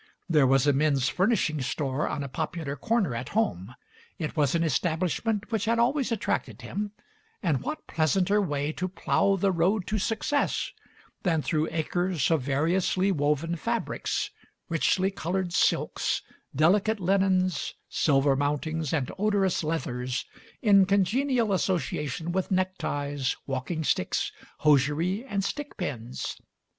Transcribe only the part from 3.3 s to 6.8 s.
home; it was an establishment which had always attracted